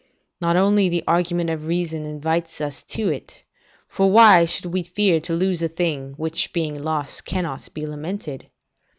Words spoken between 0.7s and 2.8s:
the argument of reason invites